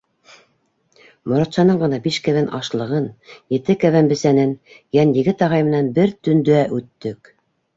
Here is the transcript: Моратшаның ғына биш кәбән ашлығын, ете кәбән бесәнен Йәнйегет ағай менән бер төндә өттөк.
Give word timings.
Моратшаның 1.33 1.81
ғына 1.83 1.99
биш 2.07 2.17
кәбән 2.27 2.49
ашлығын, 2.59 3.05
ете 3.57 3.77
кәбән 3.85 4.09
бесәнен 4.15 4.57
Йәнйегет 4.99 5.45
ағай 5.49 5.67
менән 5.69 5.93
бер 5.99 6.17
төндә 6.29 6.65
өттөк. 6.81 7.33